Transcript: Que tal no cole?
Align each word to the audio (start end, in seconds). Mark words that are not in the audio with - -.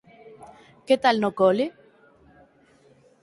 Que 0.85 0.95
tal 1.03 1.15
no 1.23 1.29
cole? 1.39 1.65